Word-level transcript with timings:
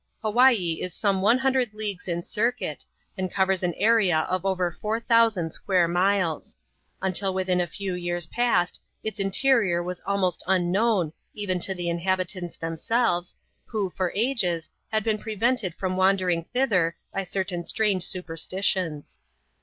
Hawaii 0.23 0.79
is 0.81 0.95
some 0.95 1.21
one 1.21 1.37
hundred 1.37 1.75
leagues 1.75 2.07
in 2.07 2.23
circuit, 2.23 2.83
and 3.15 3.29
covers 3.31 3.61
an 3.61 3.75
area 3.75 4.21
of 4.27 4.47
over 4.47 4.71
four 4.81 4.99
thousand 4.99 5.51
square 5.53 5.87
miles. 5.87 6.55
Until 7.03 7.35
within 7.35 7.61
a 7.61 7.67
few 7.67 7.93
years 7.93 8.25
past, 8.25 8.81
its 9.03 9.19
interior 9.19 9.83
was 9.83 10.01
almost 10.03 10.43
unknown, 10.47 11.13
even 11.35 11.59
to 11.59 11.75
the 11.75 11.87
in 11.87 11.99
habitants 11.99 12.57
themselves, 12.57 13.35
who, 13.65 13.91
for 13.91 14.11
ages, 14.15 14.71
had 14.91 15.03
been 15.03 15.19
prevented 15.19 15.75
from 15.75 15.95
wandering 15.95 16.43
thither, 16.45 16.97
by 17.13 17.23
certain 17.23 17.63
strange 17.63 18.03
superstitions. 18.03 19.19